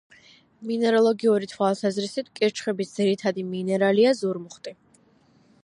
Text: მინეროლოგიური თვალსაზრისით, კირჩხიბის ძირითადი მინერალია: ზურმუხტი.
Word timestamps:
მინეროლოგიური 0.69 1.49
თვალსაზრისით, 1.51 2.31
კირჩხიბის 2.39 2.95
ძირითადი 2.95 3.45
მინერალია: 3.51 4.15
ზურმუხტი. 4.23 4.75